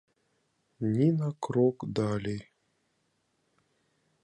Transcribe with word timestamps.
Ні 0.93 1.11
на 1.17 1.29
крок 1.43 1.85
далей! 1.87 2.41